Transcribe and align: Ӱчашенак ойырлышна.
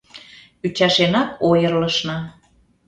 Ӱчашенак 0.65 1.29
ойырлышна. 1.49 2.17